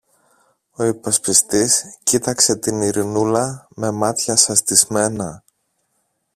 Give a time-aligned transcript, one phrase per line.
[0.71, 5.43] Ο υπασπιστής κοίταξε την Ειρηνούλα με μάτια σαστισμένα.